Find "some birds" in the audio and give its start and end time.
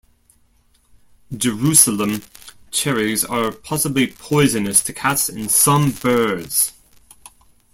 5.51-6.73